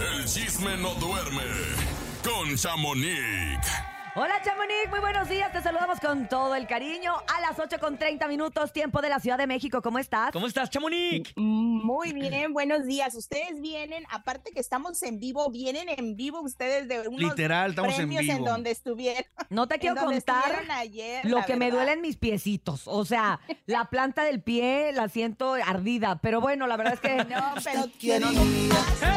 El 0.00 0.24
chisme 0.24 0.76
no 0.78 0.94
duerme 0.94 1.42
con 2.24 2.56
Chamonix. 2.56 3.99
Hola 4.16 4.42
Chamonix, 4.42 4.90
muy 4.90 4.98
buenos 4.98 5.28
días, 5.28 5.52
te 5.52 5.62
saludamos 5.62 6.00
con 6.00 6.26
todo 6.28 6.56
el 6.56 6.66
cariño 6.66 7.12
a 7.32 7.40
las 7.42 7.56
8 7.58 7.78
con 7.78 7.96
30 7.96 8.26
minutos, 8.26 8.72
tiempo 8.72 9.00
de 9.00 9.08
la 9.08 9.20
Ciudad 9.20 9.38
de 9.38 9.46
México, 9.46 9.80
¿cómo 9.82 10.00
estás? 10.00 10.32
¿Cómo 10.32 10.48
estás, 10.48 10.68
Chamonix? 10.68 11.32
Muy 11.36 12.12
bien, 12.12 12.52
buenos 12.52 12.86
días. 12.86 13.14
Ustedes 13.14 13.60
vienen, 13.60 14.04
aparte 14.10 14.50
que 14.50 14.58
estamos 14.58 15.00
en 15.04 15.20
vivo, 15.20 15.48
vienen 15.50 15.88
en 15.88 16.16
vivo 16.16 16.40
ustedes 16.40 16.88
de 16.88 17.06
unos 17.06 17.20
Literal, 17.30 17.70
estamos 17.70 17.92
en 17.92 17.96
premios 17.98 18.22
en, 18.22 18.38
vivo. 18.38 18.48
donde 18.48 18.72
estuvieron. 18.72 19.22
No 19.48 19.68
te 19.68 19.76
en 19.76 19.80
quiero 19.80 19.96
contar 19.96 20.64
ayer, 20.70 21.24
lo 21.24 21.44
que 21.44 21.54
me 21.54 21.66
verdad. 21.66 21.84
duelen 21.84 22.00
mis 22.00 22.16
piecitos, 22.16 22.88
o 22.88 23.04
sea, 23.04 23.38
la 23.66 23.90
planta 23.90 24.24
del 24.24 24.42
pie 24.42 24.90
la 24.92 25.08
siento 25.08 25.54
ardida, 25.54 26.18
pero 26.20 26.40
bueno, 26.40 26.66
la 26.66 26.76
verdad 26.76 26.94
es 26.94 27.00
que... 27.00 27.10
No, 27.30 27.54
pero 27.62 27.84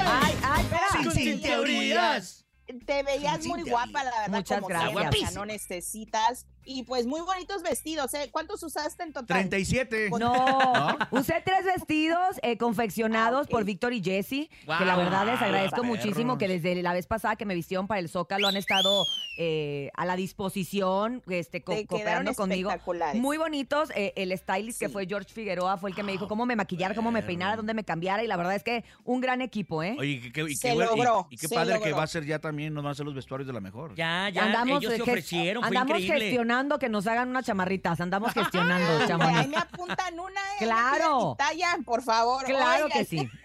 Ay, 0.05 0.37
ay, 0.43 0.61
espera. 0.61 0.87
Sin, 1.01 1.11
sin 1.11 1.41
teorías. 1.41 2.42
Te 2.85 3.03
veías 3.03 3.45
muy 3.45 3.63
guapa, 3.63 4.03
la 4.03 4.11
verdad. 4.11 4.29
Muchas 4.29 4.57
como 4.61 4.67
gracias. 4.67 5.19
sea, 5.19 5.31
no 5.31 5.45
necesitas. 5.45 6.45
Y 6.65 6.83
pues 6.83 7.05
muy 7.05 7.19
bonitos 7.19 7.61
vestidos, 7.61 8.13
¿eh? 8.13 8.29
¿Cuántos 8.31 8.63
usaste 8.63 9.03
en 9.03 9.11
total? 9.11 9.25
37. 9.49 10.09
No, 10.17 10.97
usé 11.11 11.41
tres 11.45 11.65
vestidos 11.65 12.39
eh, 12.41 12.57
confeccionados 12.57 13.47
Ah, 13.47 13.51
por 13.51 13.65
Víctor 13.65 13.91
y 13.91 14.01
Jessy, 14.01 14.49
que 14.77 14.85
la 14.85 14.95
verdad 14.95 15.25
les 15.25 15.41
agradezco 15.41 15.83
muchísimo 15.83 16.37
que 16.37 16.47
desde 16.47 16.81
la 16.81 16.93
vez 16.93 17.05
pasada 17.05 17.35
que 17.35 17.45
me 17.45 17.53
vistieron 17.53 17.85
para 17.87 17.99
el 17.99 18.07
Zócalo 18.07 18.47
han 18.47 18.55
estado 18.55 19.03
eh, 19.37 19.91
a 19.97 20.05
la 20.05 20.15
disposición, 20.15 21.21
este, 21.27 21.63
co- 21.63 21.73
Te 21.73 21.85
cooperando 21.85 22.31
quedaron 22.31 22.35
conmigo. 22.35 22.69
espectaculares. 22.69 23.21
Muy 23.21 23.35
bonitos. 23.35 23.89
eh, 23.93 24.13
el 24.15 24.37
stylist 24.37 24.79
que 24.79 24.87
fue 24.87 25.05
George 25.05 25.33
Figueroa 25.33 25.75
fue 25.77 25.89
el 25.89 25.95
que 25.97 26.03
me 26.03 26.13
dijo 26.13 26.29
cómo 26.29 26.45
me 26.45 26.55
maquillara, 26.55 26.95
cómo 26.95 27.11
me 27.11 27.23
peinara, 27.23 27.57
dónde 27.57 27.73
me 27.73 27.83
cambiara 27.83 28.23
y 28.23 28.27
la 28.27 28.37
verdad 28.37 28.55
es 28.55 28.63
que 28.63 28.85
un 29.03 29.19
gran 29.19 29.41
equipo, 29.41 29.83
¿eh? 29.83 29.97
Oye, 29.99 30.11
y 30.11 30.31
qué, 30.31 30.43
y 30.43 30.55
Se 30.55 30.69
qué, 30.69 30.75
bueno- 30.75 30.91
y- 30.93 30.97
logró, 30.97 31.27
y 31.29 31.35
qué 31.37 31.47
se 31.49 31.55
padre 31.55 31.81
que 31.81 31.91
va 31.91 32.03
a 32.03 32.07
ser 32.07 32.23
ya 32.25 32.39
también, 32.39 32.62
nos 32.69 32.83
van 32.83 32.89
a 32.89 32.91
hacer 32.91 33.05
los 33.05 33.15
vestuarios 33.15 33.47
de 33.47 33.53
la 33.53 33.59
mejor. 33.61 33.95
Ya, 33.95 34.29
ya, 34.29 34.45
andamos 34.45 34.81
ellos 34.83 34.95
se 34.95 35.01
ofrecieron, 35.01 35.63
fue 35.63 35.67
andamos 35.77 36.01
increíble. 36.01 36.25
gestionando 36.25 36.79
que 36.79 36.89
nos 36.89 37.07
hagan 37.07 37.29
unas 37.29 37.45
chamarritas, 37.45 37.99
andamos 38.01 38.33
gestionando, 38.33 38.85
ahí 39.23 39.47
me 39.47 39.57
apuntan 39.57 40.19
una, 40.19 40.39
¿eh? 40.39 40.59
Claro. 40.59 41.35
talla, 41.37 41.77
por 41.85 42.01
favor. 42.03 42.43
Claro 42.45 42.87
que 42.89 43.05
sí. 43.05 43.29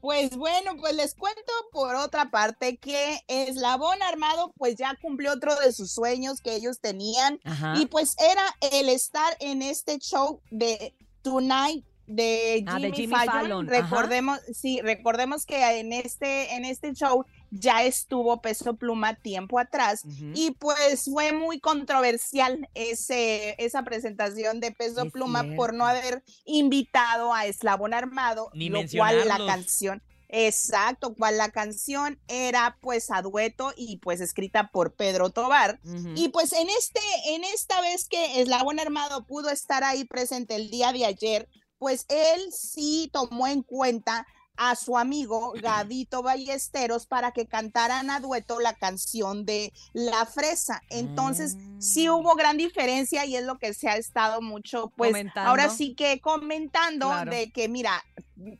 Pues 0.00 0.36
bueno, 0.36 0.76
pues 0.78 0.94
les 0.94 1.14
cuento 1.16 1.52
por 1.72 1.96
otra 1.96 2.30
parte 2.30 2.76
que 2.76 3.18
Eslabón 3.26 4.00
Armado 4.04 4.52
pues 4.56 4.76
ya 4.76 4.94
cumplió 5.02 5.32
otro 5.32 5.56
de 5.58 5.72
sus 5.72 5.90
sueños 5.90 6.40
que 6.40 6.54
ellos 6.54 6.78
tenían 6.80 7.40
Ajá. 7.42 7.74
y 7.76 7.86
pues 7.86 8.14
era 8.20 8.44
el 8.72 8.88
estar 8.88 9.36
en 9.40 9.62
este 9.62 9.98
show 9.98 10.40
de 10.50 10.94
Tonight 11.22 11.84
de 12.06 12.58
Jimmy, 12.58 12.68
Ah, 12.68 12.78
de 12.78 12.92
Jimmy 12.92 13.14
Fallon. 13.16 13.32
Fallon, 13.32 13.68
ajá. 13.74 13.82
Recordemos, 13.82 14.38
sí, 14.54 14.80
recordemos 14.80 15.44
que 15.44 15.80
en 15.80 15.92
este 15.92 16.54
en 16.54 16.64
este 16.64 16.92
show 16.92 17.24
ya 17.50 17.84
estuvo 17.84 18.40
Peso 18.40 18.76
Pluma 18.76 19.14
tiempo 19.14 19.58
atrás 19.58 20.02
y 20.34 20.52
pues 20.52 21.04
fue 21.04 21.32
muy 21.32 21.60
controversial 21.60 22.68
ese, 22.74 23.54
esa 23.58 23.82
presentación 23.82 24.60
de 24.60 24.72
Peso 24.72 25.04
Es 25.04 25.12
Pluma 25.12 25.44
por 25.56 25.74
no 25.74 25.86
haber 25.86 26.22
invitado 26.44 27.32
a 27.32 27.46
Eslabón 27.46 27.94
Armado, 27.94 28.50
Ni 28.54 28.68
lo 28.68 28.80
cual 28.96 29.26
la 29.28 29.38
canción, 29.38 30.02
exacto, 30.28 31.14
cual 31.14 31.38
la 31.38 31.50
canción 31.50 32.20
era 32.28 32.78
pues 32.80 33.10
a 33.10 33.22
dueto 33.22 33.72
y 33.76 33.98
pues 33.98 34.20
escrita 34.20 34.70
por 34.70 34.94
Pedro 34.94 35.30
Tobar. 35.30 35.80
Y 36.14 36.28
pues 36.28 36.52
en 36.52 36.68
este, 36.68 37.00
en 37.28 37.44
esta 37.44 37.80
vez 37.80 38.08
que 38.08 38.40
Eslabón 38.40 38.80
Armado 38.80 39.24
pudo 39.26 39.50
estar 39.50 39.84
ahí 39.84 40.04
presente 40.04 40.56
el 40.56 40.70
día 40.70 40.92
de 40.92 41.06
ayer, 41.06 41.48
pues 41.78 42.06
él 42.08 42.52
sí 42.52 43.10
tomó 43.12 43.46
en 43.46 43.62
cuenta 43.62 44.26
a 44.56 44.74
su 44.76 44.96
amigo 44.98 45.52
Gavito 45.60 46.22
Ballesteros 46.22 47.06
para 47.06 47.32
que 47.32 47.46
cantaran 47.46 48.10
a 48.10 48.20
dueto 48.20 48.60
la 48.60 48.74
canción 48.74 49.44
de 49.44 49.72
La 49.92 50.26
Fresa. 50.26 50.82
Entonces, 50.90 51.56
sí 51.78 52.08
Mm. 52.08 52.12
hubo 52.12 52.34
gran 52.34 52.56
diferencia 52.56 53.24
y 53.26 53.36
es 53.36 53.44
lo 53.44 53.58
que 53.58 53.74
se 53.74 53.88
ha 53.88 53.96
estado 53.96 54.40
mucho, 54.40 54.92
pues 54.96 55.10
Comentando. 55.10 55.50
ahora 55.50 55.68
sí 55.70 55.94
que 55.94 56.20
comentando 56.20 57.08
Claro. 57.08 57.30
de 57.30 57.50
que, 57.50 57.68
mira, 57.68 58.04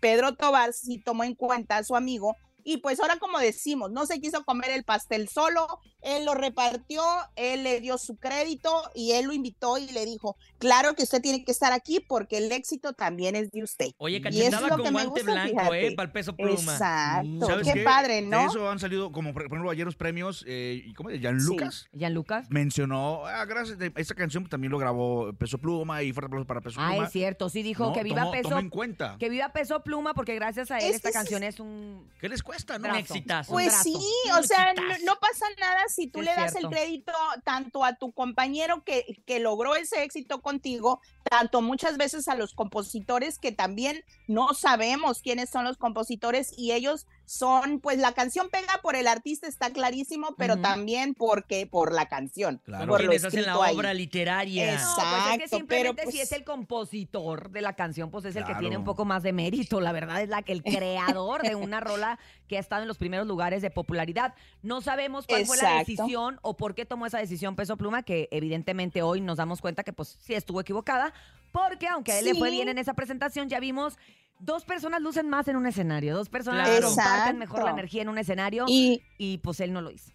Pedro 0.01 0.35
Tobar 0.37 0.73
sí 0.73 0.99
tomó 0.99 1.25
en 1.25 1.35
cuenta 1.35 1.79
a 1.79 1.85
su 1.85 1.97
amigo 1.97 2.37
y 2.65 2.79
pues 2.79 2.99
ahora 3.01 3.19
como 3.19 3.39
decimos, 3.39 3.91
no 3.93 4.07
se 4.07 4.21
quiso 4.21 4.45
comer 4.45 4.71
el 4.71 4.83
pastel 4.85 5.29
solo, 5.29 5.67
él 6.07 6.25
lo 6.25 6.35
repartió, 6.35 7.03
él 7.37 7.65
le 7.65 7.81
dio 7.81 7.99
su 7.99 8.17
crédito 8.17 8.71
y 8.95 9.13
él 9.13 9.27
lo 9.27 9.33
invitó 9.33 9.77
y 9.79 9.87
le 9.93 10.07
dijo, 10.07 10.37
claro 10.59 10.95
que 10.95 11.03
usted 11.03 11.21
tiene 11.21 11.45
que 11.45 11.51
estar 11.53 11.73
aquí 11.73 12.01
porque 12.01 12.39
el 12.39 12.51
éxito 12.53 12.93
también 12.93 13.35
es 13.37 13.51
de 13.51 13.63
usted. 13.63 13.89
Oye, 13.99 14.21
cachetada 14.21 14.69
con 14.71 14.93
guante 14.93 15.07
gusta, 15.11 15.33
blanco, 15.33 15.51
fíjate. 15.59 15.87
¿eh? 15.89 15.93
Para 15.97 16.07
el 16.07 16.13
peso 16.13 16.35
pluma. 16.37 16.73
Exacto, 16.73 17.47
¿Sabes 17.47 17.67
qué, 17.67 17.73
qué? 17.75 17.83
padre, 17.83 18.15
De 18.17 18.23
¿no? 18.23 18.47
eso 18.47 18.71
han 18.71 18.79
salido, 18.79 19.11
como 19.13 19.33
por 19.33 19.43
ejemplo, 19.47 19.71
ayer 19.71 19.85
los 19.85 19.97
premios, 19.97 20.45
eh, 20.47 20.83
¿y 20.87 20.95
¿cómo 20.95 21.11
es? 21.11 21.21
Jan 21.21 21.37
Lucas 21.39 21.89
Gianluca. 21.93 22.45
mencionó, 22.51 23.27
ah, 23.27 23.45
gracias, 23.45 23.79
de- 23.79 23.93
esta 23.97 24.15
canción 24.15 24.49
también 24.49 24.71
lo 24.71 24.79
grabó 24.79 25.33
Peso 25.35 25.59
Pluma 25.59 26.03
y 26.03 26.13
fuerte 26.13 26.27
aplauso 26.29 26.47
para 26.47 26.61
Peso 26.61 26.81
Ah, 26.81 26.91
Pluma. 26.91 27.07
es 27.07 27.13
cierto, 27.13 27.49
sí 27.49 27.63
dijo 27.63 27.87
No, 27.87 27.93
que 27.93 28.03
viva 28.03 28.23
tomó- 28.23 28.31
peso. 28.33 28.49
tomó 28.51 28.61
en 28.61 28.71
cuenta. 28.71 29.17
Que 29.19 29.29
viva 29.29 29.49
peso 29.53 29.81
pluma 29.83 30.15
porque 30.15 30.35
gracias 30.35 30.71
a 30.71 30.79
él 30.79 30.91
Es 30.91 30.97
esta 30.97 31.09
sí- 31.09 31.15
canción 31.15 31.43
es 31.43 31.61
un 31.61 32.09
¿Qué 32.21 32.29
les 32.29 32.43
cuesta, 32.43 32.79
no? 32.79 32.89
Un 32.89 32.97
exitazo. 32.97 33.53
Pues 33.53 33.73
sí, 33.83 33.95
o 34.39 34.43
sea, 34.43 34.73
no, 34.75 34.83
no 35.05 35.17
pasa 35.21 35.47
nada 35.59 35.83
si 35.97 36.07
tú 36.07 36.21
Es 36.21 36.27
le 36.27 36.35
das 36.35 36.53
cierto. 36.53 36.69
el 36.69 36.69
crédito 36.69 37.13
tanto 37.45 37.83
a 37.85 37.97
tu 37.97 38.13
compañero 38.13 38.85
que, 38.85 39.23
que 39.27 39.41
logró 39.41 39.75
ese 39.75 40.05
éxito 40.05 40.43
contigo, 40.43 41.01
tanto 41.25 41.63
muchas 41.63 41.97
veces 41.97 42.29
a 42.29 42.35
los 42.37 42.55
compositores 42.55 43.39
que 43.39 43.51
también 43.51 44.05
no 44.29 44.53
sabemos 44.55 45.23
quiénes 45.23 45.49
son 45.51 45.65
los 45.65 45.79
compositores 45.79 46.53
y 46.57 46.73
ellos 46.73 47.07
son, 47.27 47.81
pues 47.81 47.99
la 47.99 48.13
canción 48.13 48.49
pega 48.51 48.81
por 48.83 48.95
el 48.97 49.07
artista, 49.09 49.47
está 49.49 49.71
clarísimo, 49.71 50.35
pero 50.39 50.57
también 50.59 51.13
porque 51.15 51.67
por 51.67 51.93
la 51.93 52.07
canción. 52.09 52.61
Claro. 52.65 52.87
por 52.87 53.01
lo 53.03 53.09
Quienes 53.11 53.25
hacen 53.25 53.45
la 53.45 53.55
ahí. 53.63 53.77
obra 53.77 53.93
literaria. 53.93 54.77
No, 54.77 54.81
pues 54.81 54.87
es 54.87 54.95
que 54.95 55.35
Exacto, 55.45 55.57
simplemente 55.59 55.95
pero, 56.03 56.11
si 56.13 56.19
pues- 56.19 56.31
es 56.31 56.33
el 56.33 56.45
compositor 56.45 57.51
de 57.51 57.61
la 57.63 57.73
canción, 57.75 58.11
pues 58.11 58.25
es 58.27 58.37
el 58.37 58.45
que 58.45 58.55
tiene 58.55 58.77
un 58.77 58.85
poco 58.85 59.05
más 59.05 59.23
de 59.25 59.33
mérito. 59.33 59.81
La 59.81 59.93
verdad 59.93 60.23
es 60.23 60.29
la 60.29 60.43
que 60.43 60.53
el 60.53 60.63
creador 60.65 61.43
de 61.43 61.55
una 61.57 61.81
rola 61.81 62.19
que 62.49 62.57
ha 62.57 62.61
estado 62.61 62.83
en 62.83 62.89
los 62.89 62.97
primeros 62.99 63.27
lugares 63.27 63.61
de 63.61 63.71
popularidad. 63.71 64.35
No 64.63 64.81
sabemos 64.81 65.27
cuál 65.27 65.45
fue 65.47 65.57
la 65.57 65.63
Exacto. 65.81 65.91
decisión 65.91 66.39
o 66.43 66.57
por 66.57 66.75
qué 66.77 66.85
tomó 66.87 67.07
esa 67.07 67.19
decisión 67.19 67.57
Peso 67.57 67.77
Pluma, 67.77 68.03
que 68.05 68.29
evidentemente 68.31 69.03
hoy 69.03 69.21
nos 69.21 69.39
damos 69.39 69.61
cuenta 69.61 69.83
que 69.83 69.93
pues 69.93 70.17
sí 70.21 70.35
estuvo 70.35 70.61
equivocada, 70.61 71.13
porque 71.51 71.89
aunque 71.89 72.13
a 72.13 72.19
él 72.21 72.27
le 72.27 72.35
fue 72.35 72.51
bien 72.51 72.69
en 72.69 72.79
esa 72.79 72.95
presentación, 72.95 73.49
ya 73.49 73.59
vimos 73.59 73.99
dos 74.39 74.65
personas 74.65 75.01
lucen 75.03 75.29
más 75.29 75.49
en 75.49 75.57
un 75.57 75.67
escenario, 75.67 76.15
dos 76.17 76.29
personas 76.29 76.69
Claro. 76.69 76.89
comparten 76.89 77.39
mejor 77.39 77.65
la 77.65 77.71
energía 77.71 78.03
en 78.03 78.09
un 78.09 78.19
escenario 78.19 78.65
Y 78.69 79.03
y 79.19 79.39
pues 79.39 79.61
él 79.61 79.73
no 79.73 79.81
lo 79.81 79.91
hizo. 79.91 80.11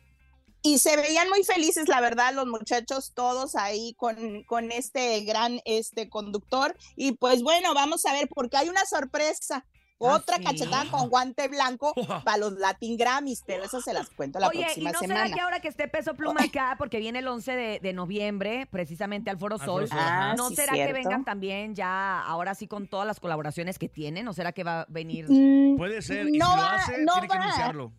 y 0.64 0.78
se 0.78 0.96
veían 0.96 1.28
muy 1.30 1.44
felices, 1.44 1.88
la 1.88 2.00
verdad, 2.02 2.34
los 2.36 2.46
muchachos 2.46 3.14
todos 3.16 3.56
ahí 3.56 3.96
con, 3.96 4.44
con 4.44 4.72
este 4.72 5.22
gran 5.22 5.60
este 5.66 6.08
conductor. 6.08 6.78
Y 6.96 7.14
pues 7.14 7.42
bueno, 7.42 7.74
vamos 7.74 8.06
a 8.06 8.14
ver, 8.14 8.30
porque 8.30 8.58
hay 8.58 8.70
una 8.70 8.86
sorpresa. 8.86 9.66
Ah, 10.04 10.16
Otra 10.16 10.38
sí. 10.38 10.44
cachetada 10.44 10.90
con 10.90 11.10
guante 11.10 11.48
blanco 11.48 11.94
para 12.26 12.38
los 12.38 12.54
Latin 12.54 12.98
Grammys, 12.98 13.44
pero 13.46 13.64
eso 13.64 13.82
se 13.82 13.94
las 13.94 14.10
cuento 14.10 14.40
la 14.40 14.48
Oye, 14.48 14.66
¿y 14.76 14.84
no 14.84 14.92
semana. 15.00 15.24
será 15.26 15.36
que 15.36 15.42
ahora 15.42 15.60
que 15.60 15.68
esté 15.68 15.88
Peso 15.88 16.14
Pluma 16.16 16.42
acá, 16.44 16.76
porque 16.78 17.00
viene 17.00 17.20
el 17.20 17.28
11 17.28 17.52
de, 17.56 17.80
de 17.80 17.94
noviembre, 17.94 18.68
precisamente 18.70 19.30
al 19.30 19.38
Foro 19.38 19.58
Sol, 19.58 19.88
Ah, 19.92 20.34
¿no 20.38 20.50
sí, 20.50 20.56
será 20.56 20.74
que 20.74 20.94
vengan 20.94 21.24
también 21.26 21.76
ya, 21.76 22.22
ahora 22.22 22.56
sí 22.56 22.68
con 22.68 22.88
todas 22.88 23.06
las 23.08 23.20
colaboraciones 23.20 23.78
que 23.80 23.90
tienen? 23.90 24.28
¿O 24.28 24.34
será 24.34 24.52
que 24.52 24.64
va 24.64 24.82
a 24.82 24.86
venir? 24.90 25.26
Mm, 25.30 25.78
Puede 25.78 26.02
ser, 26.02 26.28
y 26.30 26.38
No 26.38 26.46
si 26.52 26.56
lo 26.58 26.62
va- 26.62 26.74
hace, 26.76 26.98
no 27.04 27.14
tiene 27.14 27.28
que 27.28 27.38
va. 27.38 27.44
anunciarlo. 27.44 27.92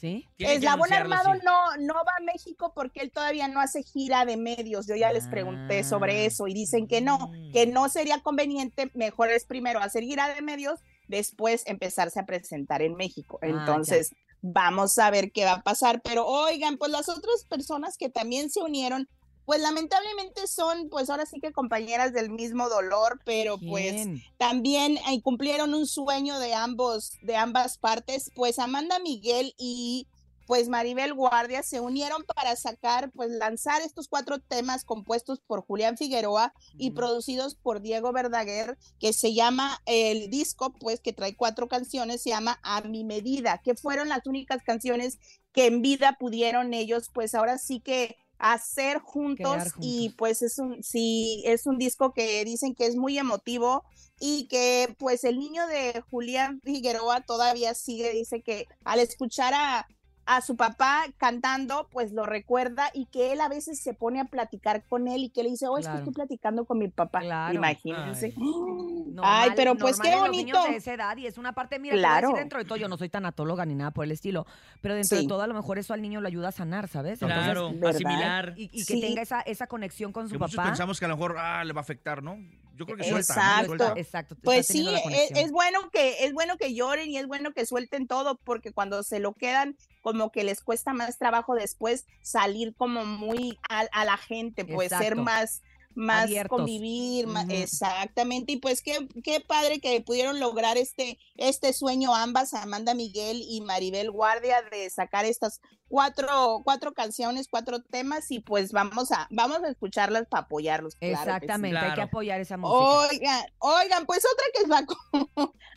¿Sí? 0.00 0.28
Que 0.38 0.54
Eslabón 0.54 0.92
Armado 0.92 1.32
sí. 1.34 1.40
no, 1.44 1.76
no 1.78 1.94
va 1.94 2.12
a 2.18 2.22
México 2.22 2.70
porque 2.72 3.00
él 3.00 3.10
todavía 3.10 3.48
no 3.48 3.58
hace 3.60 3.82
gira 3.82 4.24
de 4.24 4.36
medios. 4.36 4.86
Yo 4.86 4.94
ya 4.94 5.12
les 5.12 5.26
pregunté 5.26 5.80
Ah. 5.80 5.82
sobre 5.84 6.24
eso 6.24 6.46
y 6.46 6.54
dicen 6.54 6.86
que 6.86 7.00
no, 7.00 7.18
Mm. 7.32 7.50
que 7.52 7.66
no 7.66 7.88
sería 7.88 8.20
conveniente, 8.22 8.92
mejor 8.94 9.30
es 9.30 9.44
primero 9.44 9.80
hacer 9.80 10.04
gira 10.04 10.32
de 10.32 10.40
medios, 10.40 10.78
después 11.08 11.62
empezarse 11.66 12.20
a 12.20 12.26
presentar 12.26 12.82
en 12.82 12.94
México. 12.94 13.38
Ah, 13.42 13.46
Entonces, 13.48 14.14
vamos 14.40 14.98
a 14.98 15.10
ver 15.10 15.32
qué 15.32 15.44
va 15.44 15.52
a 15.54 15.62
pasar. 15.62 16.00
Pero 16.02 16.26
oigan, 16.26 16.76
pues 16.78 16.90
las 16.92 17.08
otras 17.08 17.44
personas 17.48 17.96
que 17.96 18.08
también 18.08 18.50
se 18.50 18.60
unieron, 18.60 19.08
pues 19.44 19.60
lamentablemente 19.60 20.46
son, 20.46 20.88
pues 20.90 21.08
ahora 21.08 21.24
sí 21.24 21.40
que 21.40 21.52
compañeras 21.52 22.12
del 22.12 22.30
mismo 22.30 22.68
dolor, 22.68 23.20
pero 23.24 23.58
pues 23.58 24.06
también 24.36 24.98
eh, 24.98 25.22
cumplieron 25.22 25.72
un 25.72 25.86
sueño 25.86 26.38
de 26.38 26.54
ambos, 26.54 27.12
de 27.22 27.36
ambas 27.36 27.78
partes, 27.78 28.30
pues 28.34 28.58
Amanda 28.58 28.98
Miguel 28.98 29.54
y 29.56 30.06
pues 30.48 30.70
Maribel 30.70 31.12
Guardia 31.12 31.62
se 31.62 31.78
unieron 31.78 32.24
para 32.24 32.56
sacar, 32.56 33.12
pues 33.12 33.30
lanzar 33.30 33.82
estos 33.82 34.08
cuatro 34.08 34.38
temas 34.38 34.82
compuestos 34.82 35.40
por 35.40 35.60
Julián 35.60 35.98
Figueroa 35.98 36.54
y 36.78 36.92
producidos 36.92 37.54
por 37.54 37.82
Diego 37.82 38.14
Verdaguer, 38.14 38.78
que 38.98 39.12
se 39.12 39.34
llama 39.34 39.82
el 39.84 40.30
disco, 40.30 40.72
pues 40.72 41.00
que 41.00 41.12
trae 41.12 41.36
cuatro 41.36 41.68
canciones, 41.68 42.22
se 42.22 42.30
llama 42.30 42.58
A 42.62 42.80
mi 42.80 43.04
medida, 43.04 43.60
que 43.62 43.74
fueron 43.74 44.08
las 44.08 44.26
únicas 44.26 44.62
canciones 44.62 45.18
que 45.52 45.66
en 45.66 45.82
vida 45.82 46.16
pudieron 46.18 46.72
ellos, 46.72 47.10
pues 47.12 47.34
ahora 47.34 47.58
sí 47.58 47.80
que 47.80 48.16
hacer 48.38 49.00
juntos, 49.00 49.50
Crear 49.50 49.72
y 49.82 49.98
juntos. 49.98 50.14
pues 50.16 50.40
es 50.40 50.58
un 50.58 50.82
sí 50.82 51.42
es 51.44 51.66
un 51.66 51.76
disco 51.76 52.14
que 52.14 52.42
dicen 52.46 52.74
que 52.74 52.86
es 52.86 52.96
muy 52.96 53.18
emotivo 53.18 53.84
y 54.18 54.48
que 54.48 54.94
pues 54.98 55.24
el 55.24 55.38
niño 55.38 55.66
de 55.66 56.02
Julián 56.10 56.62
Figueroa 56.64 57.20
todavía 57.20 57.74
sigue 57.74 58.12
dice 58.12 58.40
que 58.40 58.66
al 58.84 59.00
escuchar 59.00 59.52
a 59.54 59.86
a 60.30 60.42
su 60.42 60.56
papá 60.56 61.06
cantando, 61.16 61.88
pues 61.90 62.12
lo 62.12 62.26
recuerda 62.26 62.90
y 62.92 63.06
que 63.06 63.32
él 63.32 63.40
a 63.40 63.48
veces 63.48 63.80
se 63.80 63.94
pone 63.94 64.20
a 64.20 64.26
platicar 64.26 64.84
con 64.84 65.08
él 65.08 65.24
y 65.24 65.30
que 65.30 65.42
le 65.42 65.48
dice, 65.48 65.66
oh, 65.68 65.78
es 65.78 65.88
que 65.88 65.96
estoy 65.96 66.12
platicando 66.12 66.66
con 66.66 66.78
mi 66.78 66.88
papá. 66.88 67.20
Claro. 67.20 67.54
Imagínense. 67.54 68.26
Ay. 68.26 68.34
Ay, 68.36 69.14
Normal- 69.14 69.52
pero 69.56 69.74
pues 69.76 69.98
qué 69.98 70.14
bonito. 70.16 70.62
de 70.64 70.76
esa 70.76 70.92
edad 70.92 71.16
y 71.16 71.26
es 71.26 71.38
una 71.38 71.52
parte, 71.54 71.78
mira, 71.78 71.94
decir 71.94 72.06
Claro. 72.06 72.32
dentro 72.34 72.58
de 72.58 72.66
todo, 72.66 72.76
yo 72.76 72.88
no 72.88 72.98
soy 72.98 73.08
tanatóloga 73.08 73.64
ni 73.64 73.74
nada 73.74 73.90
por 73.90 74.04
el 74.04 74.12
estilo, 74.12 74.46
pero 74.82 74.94
dentro 74.94 75.16
de 75.16 75.26
todo 75.26 75.40
a 75.42 75.46
lo 75.46 75.54
mejor 75.54 75.78
eso 75.78 75.94
al 75.94 76.02
niño 76.02 76.20
lo 76.20 76.28
ayuda 76.28 76.48
a 76.48 76.52
sanar, 76.52 76.88
¿sabes? 76.88 77.18
Claro, 77.20 77.72
asimilar. 77.88 78.52
y, 78.56 78.64
y 78.64 78.84
que 78.84 78.94
Sí. 78.94 79.00
tenga 79.00 79.22
esa, 79.22 79.40
esa 79.40 79.66
conexión 79.66 80.12
con 80.12 80.28
su 80.28 80.34
Que 80.34 80.38
muchos 80.40 80.56
papá. 80.56 80.68
pensamos 80.68 80.98
que 80.98 81.06
a 81.06 81.08
lo 81.08 81.16
mejor 81.16 81.36
ah, 81.38 81.64
le 81.64 81.72
va 81.72 81.80
a 81.80 81.82
afectar, 81.82 82.22
¿no? 82.22 82.36
Yo 82.78 82.86
creo 82.86 82.96
que 82.96 83.04
suelta, 83.04 83.34
¿no? 83.34 83.40
Exacto. 83.40 83.66
Suelta. 83.66 83.94
Exacto. 83.96 84.36
Pues 84.42 84.66
sí, 84.66 84.88
es, 85.10 85.30
es 85.32 85.50
bueno 85.50 85.90
que 85.90 86.24
es 86.24 86.32
bueno 86.32 86.56
que 86.56 86.74
lloren 86.74 87.10
y 87.10 87.18
es 87.18 87.26
bueno 87.26 87.52
que 87.52 87.66
suelten 87.66 88.06
todo 88.06 88.38
porque 88.44 88.72
cuando 88.72 89.02
se 89.02 89.18
lo 89.18 89.34
quedan 89.34 89.76
como 90.00 90.30
que 90.30 90.44
les 90.44 90.62
cuesta 90.62 90.92
más 90.94 91.18
trabajo 91.18 91.54
después 91.54 92.06
salir 92.22 92.74
como 92.76 93.04
muy 93.04 93.58
a, 93.68 93.80
a 93.92 94.04
la 94.04 94.16
gente, 94.16 94.64
pues 94.64 94.90
ser 94.90 95.16
más 95.16 95.62
más 95.98 96.24
Abiertos. 96.24 96.56
convivir, 96.56 97.26
Ujú. 97.26 97.36
exactamente, 97.50 98.52
y 98.52 98.56
pues 98.58 98.82
qué, 98.82 99.08
qué 99.24 99.40
padre 99.40 99.80
que 99.80 100.00
pudieron 100.00 100.38
lograr 100.40 100.76
este, 100.78 101.18
este 101.36 101.72
sueño 101.72 102.14
ambas, 102.14 102.54
Amanda 102.54 102.94
Miguel 102.94 103.42
y 103.46 103.60
Maribel 103.62 104.10
Guardia, 104.10 104.62
de 104.70 104.88
sacar 104.90 105.24
estas 105.24 105.60
cuatro, 105.88 106.60
cuatro 106.64 106.92
canciones, 106.94 107.48
cuatro 107.50 107.82
temas, 107.82 108.30
y 108.30 108.38
pues 108.40 108.72
vamos 108.72 109.10
a, 109.10 109.26
vamos 109.30 109.62
a 109.64 109.68
escucharlas 109.68 110.26
para 110.28 110.44
apoyarlos. 110.44 110.94
claro 110.94 111.14
que 111.16 111.22
sí. 111.22 111.28
Exactamente, 111.30 111.78
hay 111.78 111.94
que 111.94 112.02
apoyar 112.02 112.40
esa 112.40 112.56
música. 112.56 113.08
Oigan, 113.10 113.44
oigan, 113.58 114.06
pues 114.06 114.24
otra 114.24 114.44
que 114.54 114.62
es 114.62 114.68
la... 114.68 114.86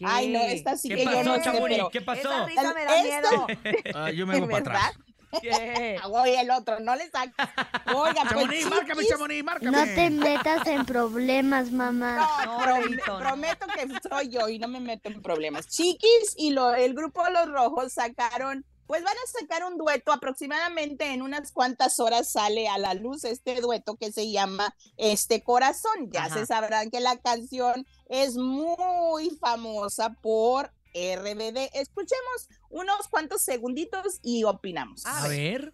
Ay, 0.06 0.30
no, 0.30 0.40
esta 0.42 0.78
sí 0.78 0.90
¿Qué 0.90 0.96
que 0.98 1.04
yo 1.06 1.24
no 1.24 1.36
sé, 1.44 1.52
pero... 1.68 1.90
¿Qué 1.90 2.02
pasó? 2.02 2.22
Esa 2.32 2.46
risa 2.46 2.74
me 2.74 2.86
da 2.86 3.02
Esto- 3.04 3.48
miedo. 3.48 3.60
Ah, 3.96 4.12
yo 4.12 4.28
me 4.28 4.36
hago 4.38 4.48
para 4.48 4.60
atrás. 4.60 4.94
¿Qué? 5.42 5.98
Ah, 6.02 6.08
Voy 6.08 6.32
el 6.32 6.50
otro, 6.52 6.80
no 6.80 6.96
le 6.96 7.10
saques. 7.10 7.34
Oigan, 7.96 8.28
pues 8.34 8.66
márcame, 8.70 9.06
Chamonix, 9.06 9.44
márcame. 9.44 9.72
No 9.72 9.84
te 9.84 10.10
metas 10.10 10.68
en 10.68 10.86
problemas, 10.86 11.72
mamá. 11.72 12.16
No, 12.46 12.46
No, 12.46 12.60
prom- 12.66 13.02
no. 13.08 13.20
prometo 13.20 13.66
que 13.68 13.88
soy 14.10 14.30
yo 14.30 14.50
y 14.50 14.60
no 14.60 14.68
me 14.68 14.80
meto 14.80 15.10
en 15.10 15.22
problemas. 15.22 15.68
Chiquis 15.68 16.34
y 16.38 16.52
lo, 16.52 16.74
el 16.74 16.94
grupo 16.94 17.24
Los 17.30 17.50
Rojos 17.50 17.94
sacaron, 17.94 18.66
pues 18.88 19.04
van 19.04 19.14
a 19.16 19.40
sacar 19.40 19.64
un 19.64 19.78
dueto 19.78 20.12
aproximadamente 20.12 21.06
en 21.14 21.22
unas 21.22 21.52
cuantas 21.54 22.00
horas 22.02 22.30
sale 22.30 22.68
a 22.68 22.78
la 22.78 22.94
luz 22.94 23.24
este 23.24 23.62
dueto 23.62 23.96
que 23.96 24.12
se 24.12 24.32
llama 24.32 24.76
Este 24.98 25.42
Corazón. 25.44 26.10
Ya 26.12 26.26
Ajá. 26.26 26.36
se 26.40 26.46
sabrán 26.46 26.90
que 26.92 27.00
la 27.00 27.16
canción 27.18 27.86
es 28.10 28.36
muy 28.36 29.30
famosa 29.40 30.10
por 30.22 30.72
RBD. 30.94 31.70
Escuchemos 31.74 32.50
unos 32.70 33.08
cuantos 33.10 33.42
segunditos 33.42 34.20
y 34.22 34.44
opinamos. 34.44 35.06
A 35.06 35.24
A 35.24 35.28
ver. 35.28 35.74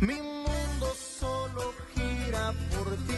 Mi 0.00 0.14
mundo 0.14 0.94
solo 0.94 1.74
gira 1.94 2.54
por 2.70 2.96
ti. 3.06 3.17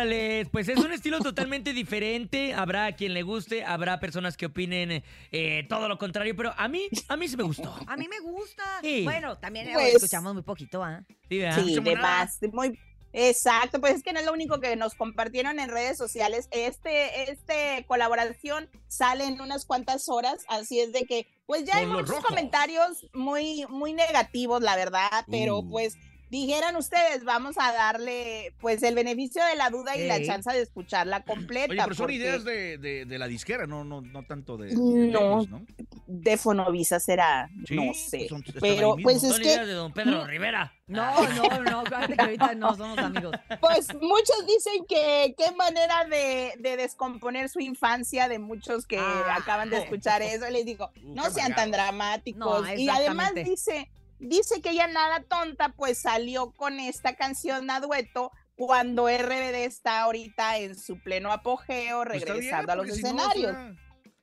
Órale, 0.00 0.46
pues 0.52 0.68
es 0.68 0.76
un 0.76 0.92
estilo 0.92 1.20
totalmente 1.20 1.72
diferente. 1.72 2.52
Habrá 2.52 2.92
quien 2.92 3.14
le 3.14 3.22
guste, 3.22 3.64
habrá 3.64 3.98
personas 3.98 4.36
que 4.36 4.44
opinen 4.44 5.02
eh, 5.32 5.66
todo 5.70 5.88
lo 5.88 5.96
contrario, 5.96 6.36
pero 6.36 6.52
a 6.54 6.68
mí, 6.68 6.86
a 7.08 7.16
mí 7.16 7.26
sí 7.28 7.34
me 7.38 7.44
gustó. 7.44 7.74
A 7.86 7.96
mí 7.96 8.06
me 8.06 8.20
gusta. 8.20 8.62
Sí. 8.82 9.04
Bueno, 9.04 9.38
también 9.38 9.70
Pues- 9.72 9.94
escuchamos 9.94 10.34
muy 10.34 10.42
poquito, 10.42 10.84
¿ah? 10.84 11.02
Sí, 11.30 11.38
¿verdad? 11.38 11.64
Sí, 11.64 11.74
de 11.80 11.96
más, 11.96 12.38
muy 12.52 12.78
exacto, 13.14 13.80
pues 13.80 13.94
es 13.94 14.02
que 14.02 14.12
no 14.12 14.20
es 14.20 14.26
lo 14.26 14.34
único 14.34 14.60
que 14.60 14.76
nos 14.76 14.94
compartieron 14.94 15.58
en 15.60 15.70
redes 15.70 15.96
sociales. 15.96 16.46
Este, 16.50 17.30
este 17.32 17.86
colaboración 17.88 18.68
sale 18.88 19.24
en 19.24 19.40
unas 19.40 19.64
cuantas 19.64 20.10
horas, 20.10 20.44
así 20.48 20.78
es 20.78 20.92
de 20.92 21.04
que, 21.06 21.26
pues 21.46 21.64
ya 21.64 21.76
hay 21.76 21.84
Con 21.86 21.94
muchos 21.94 22.10
rojos. 22.10 22.26
comentarios 22.26 23.06
muy, 23.14 23.64
muy 23.70 23.94
negativos, 23.94 24.60
la 24.60 24.76
verdad, 24.76 25.24
pero 25.30 25.60
Uh. 25.60 25.70
pues 25.70 25.94
dijeran 26.30 26.76
ustedes, 26.76 27.24
vamos 27.24 27.56
a 27.58 27.72
darle 27.72 28.52
pues 28.60 28.82
el 28.82 28.94
beneficio 28.94 29.44
de 29.44 29.56
la 29.56 29.70
duda 29.70 29.96
y 29.96 30.06
la 30.06 30.22
chance 30.24 30.50
de 30.52 30.60
escucharla 30.62 31.22
completa. 31.24 31.72
Oye, 31.72 31.82
pero 31.82 31.94
son 31.94 32.04
porque 32.04 32.14
ideas 32.16 32.44
de, 32.44 32.78
de, 32.78 33.04
de 33.04 33.18
la 33.18 33.26
disquera, 33.26 33.66
no, 33.66 33.84
no, 33.84 34.00
no 34.00 34.24
tanto 34.24 34.56
de, 34.56 34.68
de 34.68 34.74
No, 34.76 35.40
ellos, 35.40 35.48
¿no? 35.48 35.64
de 36.08 36.36
Fonovisa 36.36 37.00
será, 37.00 37.48
Sí, 37.66 37.74
no 37.74 37.86
pues 37.86 38.08
sé, 38.10 38.28
son- 38.28 38.44
pero 38.60 38.96
pues 39.02 39.22
es 39.24 39.32
Son 39.32 39.40
que 39.42 39.48
ideas 39.48 39.66
de 39.66 39.72
don 39.72 39.92
Pedro 39.92 40.24
Rivera. 40.26 40.72
No, 40.88 41.20
no, 41.30 41.62
no, 41.64 41.82
que 41.84 42.14
ahorita 42.16 42.54
no 42.54 42.74
somos 42.76 42.96
amigos. 42.98 43.34
Pues 43.60 43.88
muchos 43.94 44.46
dicen 44.46 44.84
que 44.88 45.34
qué 45.36 45.50
manera 45.56 46.04
de, 46.04 46.52
de 46.60 46.76
descomponer 46.76 47.48
su 47.48 47.58
infancia 47.58 48.28
de 48.28 48.38
muchos 48.38 48.86
que 48.86 48.96
Ah. 48.98 49.36
acaban 49.36 49.68
de 49.68 49.78
escuchar 49.78 50.22
eso. 50.22 50.48
Les 50.48 50.64
digo, 50.64 50.90
Uh, 51.02 51.14
no 51.14 51.28
sean 51.30 51.54
tan 51.56 51.70
dramáticos. 51.72 52.62
No, 52.62 52.74
y 52.74 52.88
además 52.88 53.32
dice, 53.34 53.90
dice 54.18 54.60
que 54.60 54.70
ella 54.70 54.86
nada 54.86 55.22
tonta, 55.28 55.70
pues 55.70 55.98
salió 55.98 56.52
con 56.52 56.78
esta 56.80 57.14
canción 57.16 57.70
a 57.70 57.80
dueto 57.80 58.32
cuando 58.56 59.08
RBD 59.08 59.64
está 59.64 60.00
ahorita 60.02 60.58
en 60.58 60.78
su 60.78 60.98
pleno 60.98 61.32
apogeo, 61.32 62.04
Pues 62.04 62.24
bien, 62.24 62.28
regresando 62.28 62.72
a 62.72 62.76
los 62.76 62.86
porque 62.86 62.94
si 62.96 63.02
no, 63.02 63.08
escenarios. 63.30 63.76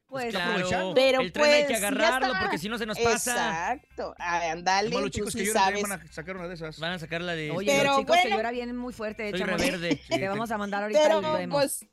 Pues, 0.07 0.30
Claro, 0.30 0.51
aprovechando. 0.51 0.94
Pero, 0.94 1.22
el 1.22 1.31
tren 1.31 1.45
hay 1.45 1.62
que 1.62 1.68
pues, 1.69 1.84
agarrarlo 1.84 2.34
porque 2.40 2.57
si 2.60 2.69
no 2.69 2.78
se 2.78 2.86
nos 2.86 3.00
pasa. 3.00 3.74
Exacto. 3.74 4.13
Ay, 4.19 4.50
Andale, 4.51 4.90
Como 4.92 5.01
los 5.01 5.10
chicos 5.10 5.34
sí 5.34 5.40
que 5.40 5.45
lloran 5.45 5.81
van 5.81 5.92
a 5.94 6.07
sacar 6.12 6.38
una 6.38 6.48
de 6.48 6.54
esas. 6.54 6.78
Van 6.80 6.92
a 6.92 7.00
sacar 7.00 7.22
la 7.22 7.34
de... 7.34 7.50
Oye, 7.50 7.72
Pero 7.75 7.90
los 7.90 8.00
chicos 8.01 8.16
que 8.18 8.22
bueno. 8.24 8.36
lloran 8.38 8.54
vienen 8.54 8.78
muy 8.78 8.94
fuerte, 8.94 9.30
échame. 9.30 9.57
reverde. 9.57 10.00
Te 10.07 10.28
vamos 10.28 10.51
a 10.51 10.57
mandar 10.60 10.84
ahorita 10.84 11.00
Pero 11.01 11.18
el 11.18 11.38
demo. 11.40 11.56
pues 11.56 11.84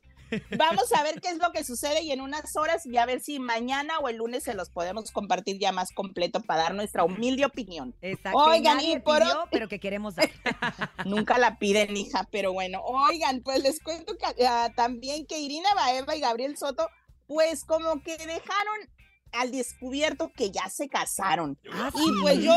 vamos 0.57 0.91
a 0.93 1.03
ver 1.03 1.21
qué 1.21 1.29
es 1.29 1.37
lo 1.37 1.51
que 1.51 1.63
sucede 1.63 2.01
y 2.01 2.11
en 2.11 2.21
unas 2.21 2.55
horas 2.55 2.85
y 2.85 2.97
a 2.97 3.05
ver 3.05 3.21
si 3.21 3.39
mañana 3.39 3.99
o 3.99 4.09
el 4.09 4.17
lunes 4.17 4.43
se 4.43 4.53
los 4.53 4.69
podemos 4.69 5.11
compartir 5.11 5.59
ya 5.59 5.71
más 5.71 5.91
completo 5.91 6.41
para 6.41 6.63
dar 6.63 6.73
nuestra 6.73 7.03
humilde 7.03 7.45
opinión. 7.45 7.95
Exacto. 8.01 8.37
Oigan, 8.37 8.79
y 8.81 8.99
por 8.99 9.19
pidió, 9.19 9.43
pero 9.51 9.67
que 9.67 9.79
queremos 9.79 10.15
dar. 10.15 10.29
Nunca 11.05 11.37
la 11.37 11.57
piden, 11.57 11.95
hija, 11.95 12.27
pero 12.31 12.53
bueno, 12.53 12.81
oigan, 12.83 13.41
pues 13.41 13.61
les 13.61 13.79
cuento 13.79 14.15
que, 14.17 14.45
ah, 14.45 14.71
también 14.75 15.25
que 15.25 15.39
Irina 15.39 15.73
Baeva 15.75 16.15
y 16.15 16.21
Gabriel 16.21 16.57
Soto, 16.57 16.87
pues 17.27 17.63
como 17.63 18.01
que 18.01 18.17
dejaron 18.17 18.89
al 19.31 19.51
descubierto 19.51 20.31
que 20.35 20.51
ya 20.51 20.69
se 20.69 20.89
casaron. 20.89 21.57
Ah, 21.71 21.89
Y 21.95 22.21
pues 22.21 22.39
yo, 22.39 22.53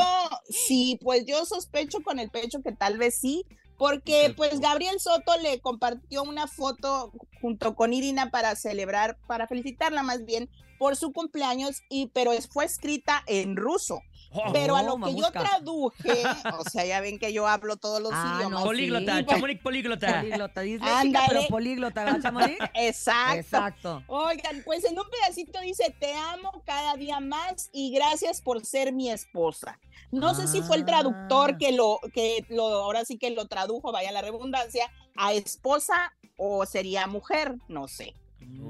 sí, 0.48 0.98
pues 1.02 1.24
yo 1.26 1.44
sospecho 1.44 2.02
con 2.02 2.18
el 2.18 2.30
pecho 2.30 2.62
que 2.62 2.72
tal 2.72 2.98
vez 2.98 3.18
sí, 3.20 3.44
porque 3.76 4.32
pues 4.36 4.60
Gabriel 4.60 5.00
Soto 5.00 5.36
le 5.40 5.60
compartió 5.60 6.22
una 6.22 6.46
foto 6.46 7.12
junto 7.44 7.74
con 7.74 7.92
Irina 7.92 8.30
para 8.30 8.56
celebrar, 8.56 9.18
para 9.26 9.46
felicitarla 9.46 10.02
más 10.02 10.24
bien 10.24 10.48
por 10.78 10.96
su 10.96 11.12
cumpleaños, 11.12 11.82
y 11.90 12.06
pero 12.14 12.32
es- 12.32 12.48
fue 12.48 12.64
escrita 12.64 13.22
en 13.26 13.54
ruso. 13.54 14.00
Oh, 14.32 14.50
Pero 14.52 14.76
a 14.76 14.82
lo 14.82 14.96
que 14.96 15.14
yo 15.14 15.30
traduje, 15.30 15.92
o 16.58 16.64
sea, 16.70 16.86
ya 16.86 17.00
ven 17.02 17.18
que 17.18 17.34
yo 17.34 17.46
hablo 17.46 17.76
todos 17.76 18.00
los 18.00 18.12
Ah, 18.14 18.36
idiomas. 18.38 18.60
no, 18.60 18.64
políglota, 18.66 19.18
sí. 19.18 19.26
Chamonix 19.26 19.60
políglota. 19.62 20.20
Políglota, 20.20 20.60
disléxica, 20.62 21.22
pero 21.28 21.46
políglota, 21.48 22.04
¿verdad, 22.04 22.22
Chamonix? 22.22 22.58
Exacto. 22.74 23.38
Exacto. 23.38 24.02
Oigan, 24.08 24.62
pues 24.64 24.84
en 24.86 24.98
un 24.98 25.04
pedacito 25.10 25.60
dice, 25.60 25.94
te 26.00 26.14
amo 26.14 26.62
cada 26.64 26.96
día 26.96 27.20
más 27.20 27.68
y 27.74 27.92
gracias 27.94 28.40
por 28.40 28.64
ser 28.64 28.92
mi 28.94 29.10
esposa. 29.10 29.78
No 30.10 30.34
sé 30.34 30.48
si 30.48 30.62
fue 30.62 30.78
el 30.78 30.86
traductor 30.86 31.50
Ah. 31.52 31.58
que 31.58 31.72
lo, 31.72 32.00
que 32.14 32.44
lo, 32.48 32.64
ahora 32.66 33.04
sí 33.04 33.18
que 33.18 33.30
lo 33.30 33.46
tradujo, 33.48 33.92
vaya 33.92 34.10
la 34.12 34.22
redundancia, 34.22 34.90
a 35.16 35.32
esposa 35.34 36.12
o 36.36 36.64
sería 36.66 37.06
mujer, 37.06 37.54
no 37.68 37.88
sé. 37.88 38.14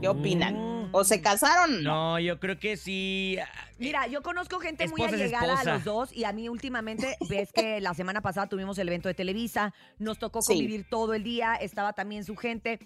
¿Qué 0.00 0.06
opinan? 0.06 0.88
¿O 0.92 1.02
se 1.02 1.20
casaron? 1.20 1.82
No. 1.82 2.20
Yo 2.20 2.38
creo 2.38 2.58
que 2.60 2.76
sí. 2.76 3.36
Mira, 3.78 4.06
yo 4.06 4.22
conozco 4.22 4.60
gente 4.60 4.86
muy 4.88 5.02
allegada 5.02 5.58
a 5.58 5.64
los 5.64 5.82
dos 5.84 6.12
y 6.12 6.22
a 6.24 6.32
mí 6.32 6.48
últimamente, 6.48 7.16
ves 7.28 7.50
que 7.52 7.80
la 7.80 7.92
semana 7.94 8.20
pasada 8.20 8.48
tuvimos 8.48 8.78
el 8.78 8.86
evento 8.88 9.08
de 9.08 9.14
Televisa, 9.14 9.74
nos 9.98 10.18
tocó 10.18 10.42
Sí. 10.42 10.52
convivir 10.52 10.86
todo 10.88 11.12
el 11.14 11.24
día, 11.24 11.54
estaba 11.56 11.92
también 11.92 12.24
su 12.24 12.36
gente. 12.36 12.78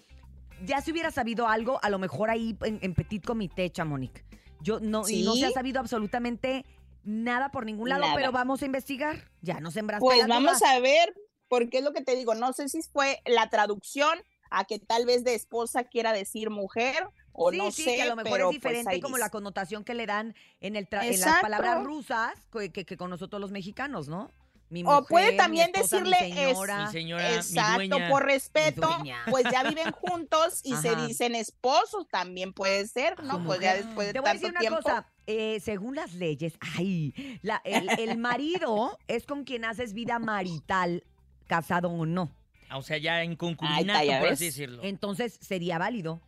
Ya 0.65 0.81
si 0.81 0.91
hubiera 0.91 1.11
sabido 1.11 1.47
algo, 1.47 1.79
a 1.83 1.89
lo 1.89 1.99
mejor 1.99 2.31
ahí 2.31 2.57
en, 2.63 2.79
en 2.81 2.93
Petit 2.95 3.23
Comité, 3.23 3.69
Chamonix. 3.69 4.23
Yo 4.61 4.79
no, 4.79 5.07
y 5.07 5.23
no 5.23 5.35
se 5.35 5.45
ha 5.45 5.51
sabido 5.51 5.79
absolutamente 5.79 6.65
nada 7.03 7.49
por 7.51 7.65
ningún 7.65 7.89
lado, 7.89 8.01
Nada. 8.01 8.15
pero 8.15 8.31
vamos 8.31 8.61
a 8.61 8.65
investigar. 8.65 9.29
Ya 9.41 9.59
nos 9.59 9.73
sembraste 9.75 10.03
Pues 10.03 10.17
la 10.19 10.25
duda. 10.25 10.35
vamos 10.35 10.61
a 10.63 10.79
ver, 10.79 11.13
porque 11.47 11.77
es 11.77 11.83
lo 11.83 11.93
que 11.93 12.01
te 12.01 12.15
digo, 12.15 12.33
no 12.35 12.51
sé 12.51 12.67
si 12.67 12.81
fue 12.91 13.21
la 13.25 13.49
traducción 13.49 14.19
a 14.49 14.65
que 14.65 14.79
tal 14.79 15.05
vez 15.05 15.23
de 15.23 15.35
esposa 15.35 15.83
quiera 15.83 16.13
decir 16.13 16.49
mujer 16.49 17.07
o 17.33 17.51
sí, 17.51 17.57
no 17.57 17.71
sí, 17.71 17.83
sé, 17.83 17.95
que 17.95 18.01
a 18.03 18.05
lo 18.07 18.15
mejor 18.15 18.31
pero, 18.31 18.49
es 18.51 18.59
pues, 18.59 18.73
diferente 18.73 18.99
como 19.01 19.17
la 19.17 19.29
connotación 19.29 19.83
que 19.83 19.93
le 19.93 20.05
dan 20.05 20.35
en, 20.61 20.75
el 20.75 20.89
tra- 20.89 21.03
en 21.05 21.19
las 21.19 21.39
palabras 21.41 21.83
rusas 21.83 22.33
que, 22.51 22.71
que- 22.71 22.85
que 22.85 22.97
con 22.97 23.09
nosotros 23.09 23.39
los 23.39 23.51
mexicanos, 23.51 24.07
¿no? 24.09 24.31
Mi 24.71 24.83
O 24.85 25.03
puede 25.03 25.31
mi 25.31 25.37
también 25.37 25.71
mi 25.73 25.81
decirle, 25.81 26.15
es- 26.19 26.35
señora. 26.35 26.85
Mi 26.85 26.91
señora, 26.91 27.27
mi 27.29 27.35
Exacto, 27.35 27.73
dueña. 27.87 28.09
por 28.09 28.23
respeto, 28.23 28.81
dueña. 28.87 29.17
pues 29.29 29.43
ya 29.51 29.63
viven 29.69 29.91
juntos 29.93 30.61
y 30.63 30.75
se 30.75 30.95
dicen 30.95 31.33
esposos, 31.33 32.07
también 32.07 32.53
puede 32.53 32.85
ser, 32.87 33.23
¿no? 33.23 33.43
Pues 33.45 33.59
ya 33.61 33.73
después 33.73 34.07
de 34.07 34.13
Te 34.13 34.19
voy 34.19 34.29
a 34.29 34.33
tanto 34.33 34.41
decir 34.41 34.51
una 34.51 34.59
tiempo. 34.59 34.81
cosa, 34.83 35.07
eh, 35.25 35.59
según 35.59 35.95
las 35.95 36.13
leyes, 36.13 36.53
ay, 36.77 37.39
la- 37.41 37.61
el, 37.63 37.89
el 37.99 38.17
marido 38.19 38.99
es 39.07 39.25
con 39.25 39.43
quien 39.43 39.65
haces 39.65 39.93
vida 39.93 40.19
marital, 40.19 41.03
casado 41.47 41.89
o 41.89 42.05
no. 42.05 42.29
Ah, 42.69 42.77
O 42.77 42.81
sea, 42.83 42.97
ya 42.97 43.23
en 43.23 43.31
Ahí 43.31 43.37
concubinato, 43.37 43.81
está, 43.81 44.03
ya 44.03 44.19
por 44.19 44.29
ves. 44.29 44.33
así 44.33 44.45
decirlo. 44.45 44.83
Entonces 44.83 45.37
sería 45.41 45.77
válido. 45.77 46.21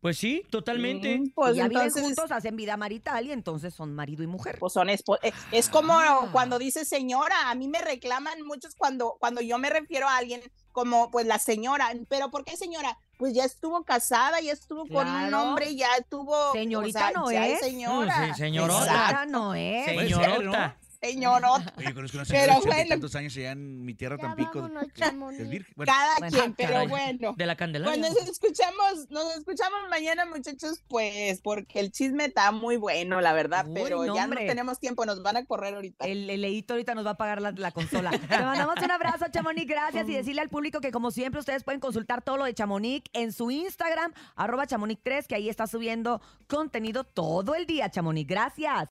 Pues 0.00 0.18
sí, 0.18 0.42
totalmente. 0.50 1.16
Mm, 1.16 1.30
Pues 1.32 1.54
ya 1.54 1.68
viven 1.68 1.88
juntos, 1.92 2.32
hacen 2.32 2.56
vida 2.56 2.76
marital 2.76 3.24
y 3.24 3.30
entonces 3.30 3.72
son 3.72 3.94
marido 3.94 4.24
y 4.24 4.26
mujer. 4.26 4.56
pues 4.58 4.72
son 4.72 4.88
espo- 4.88 5.18
eh, 5.22 5.32
es 5.52 5.68
como 5.68 5.92
Ah. 5.96 6.28
cuando 6.32 6.58
dice 6.58 6.84
señora, 6.84 7.50
a 7.50 7.54
mí 7.54 7.68
me 7.68 7.80
reclaman 7.80 8.42
muchos 8.42 8.74
cuando 8.74 9.16
cuando 9.20 9.40
yo 9.42 9.58
me 9.58 9.70
refiero 9.70 10.08
a 10.08 10.16
alguien 10.16 10.40
como 10.72 11.08
pues 11.12 11.24
la 11.26 11.38
señora, 11.38 11.92
pero 12.08 12.32
¿por 12.32 12.44
qué 12.44 12.56
señora? 12.56 12.98
Pues 13.16 13.32
ya 13.34 13.44
estuvo 13.44 13.84
casada, 13.84 14.40
ya 14.40 14.50
estuvo 14.52 14.86
con 14.88 15.06
un 15.06 15.28
Claro. 15.28 15.42
hombre, 15.50 15.76
ya 15.76 15.86
tuvo 16.08 16.50
Señorita 16.50 16.98
o 16.98 17.02
sea, 17.02 17.10
no 17.12 17.30
ya 17.30 17.46
es. 17.46 17.60
señora. 17.60 18.26
Sí, 18.26 18.34
señorota. 18.42 18.82
Exacto, 18.84 19.26
no 19.30 19.54
es. 19.54 19.84
Puede 19.84 20.08
ser, 20.08 20.08
Señorota. 20.24 20.76
Señorota. 21.02 21.72
Oye, 21.76 21.94
conozco 21.94 22.16
una 22.18 22.24
Pero 22.26 22.52
señora 22.54 22.58
y 22.58 22.66
bueno. 22.66 22.88
tantos 22.88 23.14
años 23.16 23.36
allá 23.36 23.52
en 23.52 23.84
mi 23.84 23.94
tierra, 23.94 24.16
Tampico. 24.18 24.60
vámonos, 24.98 25.34
es 25.38 25.48
virgen. 25.48 25.72
Bueno, 25.76 25.92
Cada 25.92 26.18
Bueno, 26.18 26.38
quien, 26.38 26.54
pero 26.54 26.72
caray. 26.72 26.88
bueno. 26.88 27.34
De 27.36 27.46
la 27.46 27.56
Candelaria. 27.56 28.00
Pues 28.02 28.14
nos 28.14 28.28
escuchamos, 28.28 29.10
nos 29.10 29.36
escuchamos 29.36 29.80
mañana, 29.90 30.24
muchachos, 30.26 30.82
pues, 30.88 31.40
porque 31.42 31.80
el 31.80 31.90
chisme 31.92 32.26
está 32.26 32.52
muy 32.52 32.76
bueno, 32.76 33.20
la 33.20 33.32
verdad, 33.32 33.66
Uy, 33.66 33.74
pero 33.74 34.04
no, 34.04 34.14
ya 34.14 34.24
hombre. 34.24 34.42
no 34.42 34.48
tenemos 34.48 34.78
tiempo, 34.78 35.04
nos 35.06 35.22
van 35.22 35.36
a 35.36 35.44
correr 35.44 35.74
ahorita. 35.74 36.06
El, 36.06 36.28
el 36.30 36.40
leíto 36.40 36.74
ahorita 36.74 36.94
nos 36.94 37.04
va 37.06 37.10
a 37.10 37.16
pagar 37.16 37.40
la, 37.40 37.52
la 37.52 37.72
consola. 37.72 38.10
Te 38.28 38.38
mandamos 38.38 38.76
un 38.82 38.90
abrazo, 38.90 39.26
Chamonix. 39.30 39.66
Gracias. 39.66 40.08
Y 40.08 40.12
decirle 40.14 40.40
al 40.40 40.48
público 40.48 40.80
que, 40.80 40.90
como 40.92 41.10
siempre, 41.10 41.40
ustedes 41.40 41.64
pueden 41.64 41.80
consultar 41.80 42.22
todo 42.22 42.36
lo 42.36 42.44
de 42.44 42.54
Chamonix 42.54 43.04
en 43.12 43.32
su 43.32 43.50
Instagram, 43.50 44.12
arroba 44.36 44.66
Chamonix3, 44.66 45.26
que 45.26 45.34
ahí 45.34 45.48
está 45.48 45.66
subiendo 45.66 46.20
contenido 46.46 47.04
todo 47.04 47.54
el 47.54 47.66
día, 47.66 47.90
Chamonix. 47.90 48.26
Gracias. 48.28 48.72